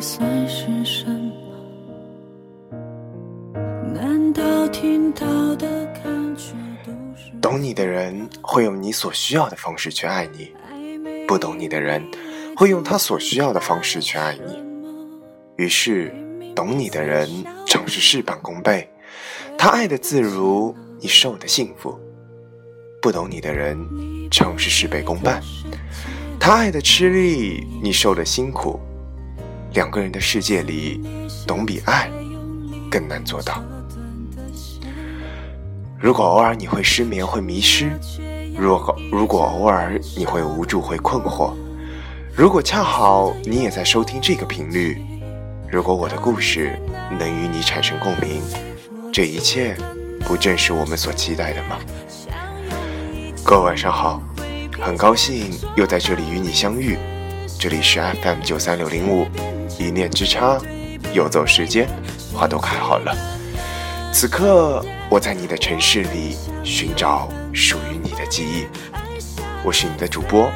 [0.00, 1.32] 算是什么？
[3.92, 5.26] 难道听到
[5.56, 6.04] 的感
[6.36, 6.54] 觉
[6.86, 10.50] 都是懂你的人会用你所需要的方式去爱你，
[11.28, 12.02] 不懂你的人
[12.56, 14.62] 会用他所需要的方式去爱你。
[15.56, 16.10] 于是，
[16.56, 17.28] 懂你的人
[17.66, 18.88] 总是事半功倍，
[19.58, 21.98] 他爱的自如，你受的幸福；
[23.02, 23.78] 不懂你的人
[24.30, 25.42] 总是事倍功半，
[26.38, 28.80] 他爱的吃力，你受的辛苦。
[29.72, 31.00] 两个人的世界里，
[31.46, 32.10] 懂比爱
[32.90, 33.62] 更难做到。
[35.98, 37.88] 如果偶尔你会失眠，会迷失；
[38.56, 41.52] 如果如果偶尔你会无助，会困惑；
[42.34, 45.00] 如果恰好你也在收听这个频率，
[45.70, 46.76] 如果我的故事
[47.18, 48.42] 能与你产生共鸣，
[49.12, 49.76] 这一切
[50.20, 51.78] 不正是我们所期待的吗？
[53.44, 54.20] 各位晚上好，
[54.80, 56.98] 很高兴又在这里与你相遇。
[57.58, 59.26] 这里是 FM 九三六零五，
[59.80, 60.60] 一念之差，
[61.14, 61.88] 游走时间，
[62.34, 63.16] 花都开好了。
[64.12, 64.84] 此刻。
[65.10, 68.64] 我在你的城市里寻找属于你的记忆。
[69.64, 70.48] 我是你的主播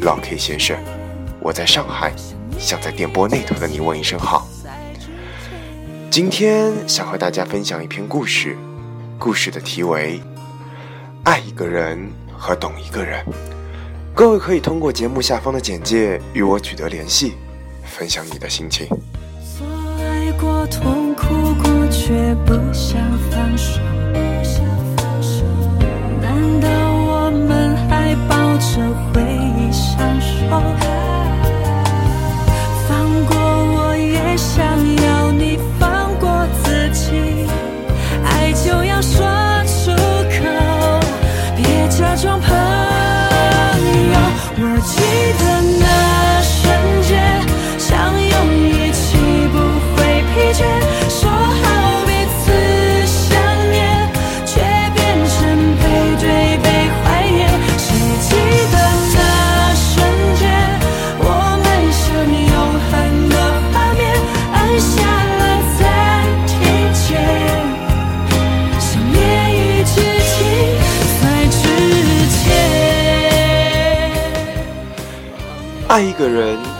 [0.00, 0.78] 老 K 先生，
[1.40, 2.14] 我在上海，
[2.58, 4.48] 想在电波那头的你问一声好。
[6.10, 8.56] 今天想和大家分享一篇故事，
[9.18, 10.20] 故事的题为
[11.24, 13.22] 《爱一个人和懂一个人》。
[14.14, 17.34] 各位可以通过节目下方的简介与我取得联系，
[17.98, 18.86] 分享你的心情。
[19.98, 21.24] 爱过，痛苦
[21.60, 23.80] 过，却不想放手。
[27.90, 28.14] 爱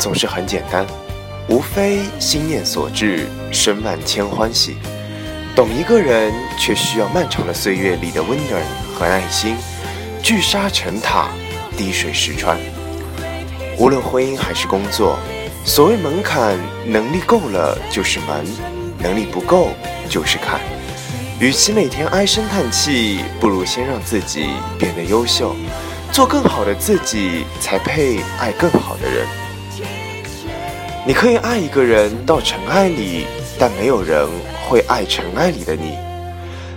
[0.08, 0.86] 总是很简单，
[1.50, 4.72] 无非心念所至，生万千欢喜；
[5.54, 8.62] 懂一个人，却需要漫长的岁月里的温暖
[8.94, 9.54] 和耐心，
[10.22, 11.28] 聚沙成塔，
[11.76, 12.58] 滴水石穿。
[13.76, 15.18] 无论婚姻还是工作，
[15.62, 18.46] 所谓门槛，能力够了就是门，
[18.98, 19.72] 能力不够
[20.08, 20.58] 就是坎。
[21.38, 24.46] 与其每天唉声叹气，不如先让自己
[24.78, 25.54] 变得优秀。
[26.10, 29.26] 做更好的自己，才配爱更好的人。
[31.08, 33.24] 你可以爱一个人到尘埃里，
[33.58, 34.28] 但没有人
[34.68, 35.96] 会爱尘埃里的你。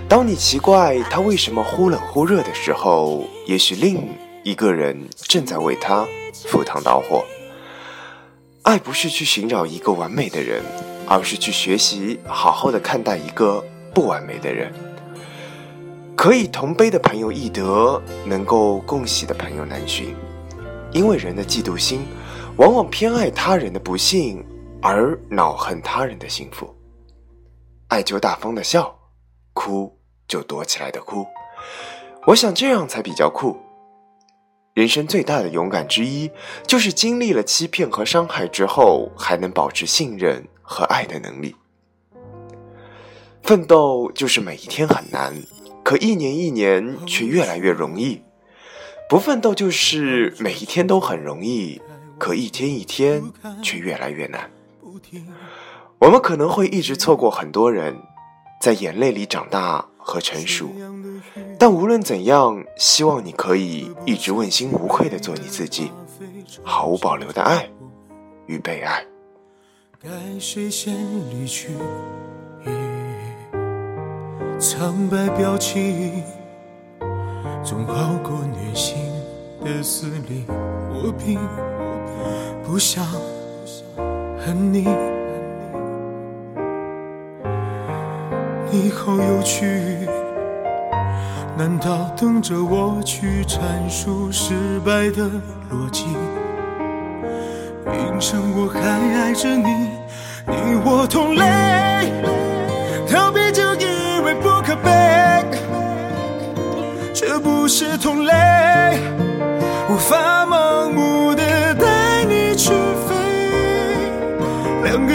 [0.08, 4.08] 当你奇怪他为什么忽冷忽热的时候，也许另
[4.42, 6.08] 一个人正在为他
[6.46, 7.22] 赴汤蹈火。
[8.62, 10.62] 爱不是去寻找一个完美的人，
[11.06, 14.72] 而是去学习好好的看待一个不完美的人。
[16.16, 20.16] 可以同悲的朋友易得，能够共喜的朋友难寻。
[20.90, 22.00] 因为人的嫉妒心，
[22.58, 24.44] 往往偏爱他人的不幸，
[24.82, 26.72] 而恼恨他人的幸福。
[27.88, 28.94] 爱就大方的笑，
[29.54, 29.98] 哭
[30.28, 31.26] 就躲起来的哭。
[32.26, 33.58] 我想这样才比较酷。
[34.74, 36.30] 人生最大的勇敢之一，
[36.66, 41.56] 就是经历了欺骗和伤害之后，还能保持信任和爱的能力。
[43.42, 45.34] 奋斗就是每一天很难。
[45.82, 48.22] 可一年一年却越来越容易，
[49.08, 51.82] 不奋斗就是每一天都很容易，
[52.22, 53.20] 可一天一天
[53.64, 54.48] 却越来越难。
[55.98, 58.00] 我们可能会一直错过很多人，
[58.60, 60.70] 在眼泪里长大和成熟，
[61.58, 65.90] 但无论怎样，希望你可以一直问心无愧的做你自己，
[66.62, 67.68] 毫无保留的爱
[68.46, 69.04] 与被爱。
[70.00, 70.08] 该
[70.38, 70.94] 谁先
[71.28, 71.70] 离去？
[74.60, 76.22] 苍白表情，
[77.64, 78.96] 总好过虐心
[79.64, 80.44] 的撕裂。
[81.04, 81.36] 我并
[82.64, 83.04] 不想
[84.38, 84.88] 恨你，
[88.70, 90.08] 你好有趣，
[91.58, 93.58] 难道等着我去阐
[93.90, 95.28] 述失败的
[95.70, 96.06] 逻辑？
[97.90, 99.90] 凭什么我还爱着你？
[100.46, 100.54] 你
[100.84, 102.10] 我同类，
[103.08, 105.44] 逃避就以为不可悲，
[107.12, 108.32] 这不是同类，
[109.90, 111.42] 无法盲目的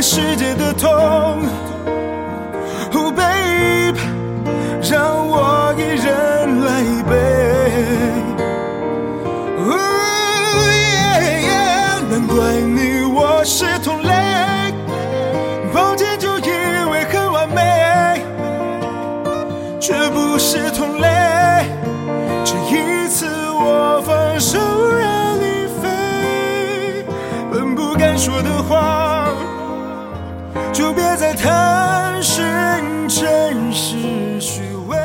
[0.01, 0.89] 世界的痛。
[2.94, 3.97] Oh babe，
[4.81, 7.13] 让我一人来背。
[9.59, 9.75] Oh
[11.44, 14.13] yeah，难怪你我是同类，
[15.73, 16.49] 抱歉就以
[16.91, 18.21] 为很完美，
[19.79, 21.07] 却不是同类。
[22.44, 24.57] 这一次我放手
[24.97, 27.05] 让你飞，
[27.51, 29.06] 本不该说的话，
[30.88, 32.45] 就别再探寻
[33.10, 34.98] 真实虚伪。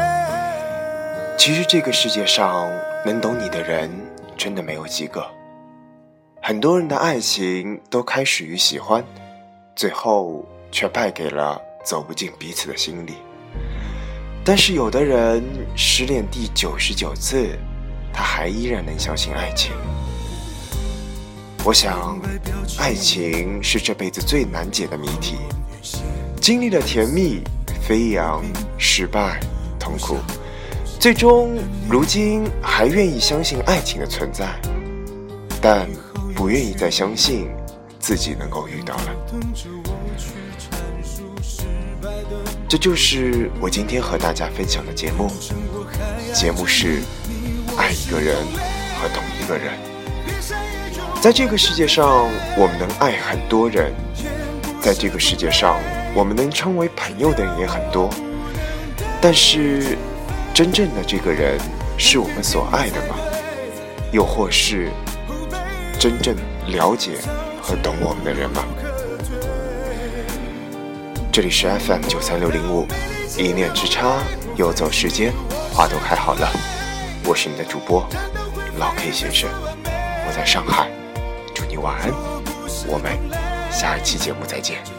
[1.37, 2.71] 其实这个世界上
[3.05, 3.91] 能懂你的人
[4.37, 5.27] 真的没有几个，
[6.41, 9.05] 很多人的爱情都开始于喜欢，
[9.75, 13.15] 最后却败给了走不进彼此的心里。
[14.45, 15.43] 但是有的人
[15.75, 17.59] 失恋第九十九次，
[18.13, 19.73] 他还依然能相信爱情。
[21.65, 22.21] 我想，
[22.79, 25.39] 爱情是这辈子最难解的谜题，
[26.43, 27.41] 经历了甜蜜、
[27.87, 28.43] 飞扬、
[28.77, 29.39] 失败、
[29.79, 30.17] 痛苦。
[30.99, 31.57] 最终，
[31.89, 34.49] 如今还愿意相信爱情的存在，
[35.61, 35.89] 但
[36.35, 37.49] 不愿意再相信
[38.01, 39.03] 自己能够遇到了。
[42.69, 45.31] 这就是我今天和大家分享的节目。
[46.35, 47.03] 节目是
[47.77, 48.35] 爱一个人
[49.01, 49.79] 和懂一个人。
[51.21, 52.29] 在这个世界上，
[52.59, 53.93] 我们能爱很多人；
[54.81, 55.79] 在这个世界上，
[56.15, 58.09] 我们能称为朋友的人也很多。
[59.21, 59.97] 但是。
[60.55, 61.59] 真正的这个人
[61.97, 63.17] 是我们所爱的吗？
[64.13, 64.91] 又或是
[65.99, 66.37] 真正
[66.67, 67.13] 了解
[67.63, 68.63] 和懂我们的人吗？
[71.33, 72.87] 这里是 FM 九三六零五，
[73.39, 74.19] 一念之差，
[74.55, 75.33] 游走时间，
[75.73, 76.53] 花都开好了。
[77.25, 78.07] 我是你的主播
[78.77, 79.49] 老 K 先生，
[79.87, 80.91] 我在上海，
[81.55, 82.11] 祝你晚安，
[82.87, 83.19] 我们
[83.71, 84.92] 下一期节目再见。